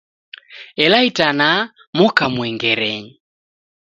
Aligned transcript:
Ela 0.83 0.99
itanaha 1.09 1.59
moka 1.97 2.25
mwengerenyi 2.33 3.13